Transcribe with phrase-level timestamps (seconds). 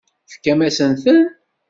[0.27, 1.21] Tefkamt-asent-ten?